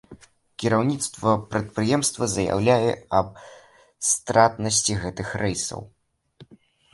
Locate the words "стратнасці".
4.09-4.97